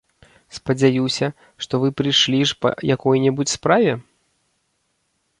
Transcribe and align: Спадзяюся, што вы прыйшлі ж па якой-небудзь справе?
Спадзяюся, 0.57 1.27
што 1.65 1.73
вы 1.83 1.91
прыйшлі 1.99 2.39
ж 2.51 2.55
па 2.65 2.71
якой-небудзь 2.95 3.53
справе? 3.57 3.93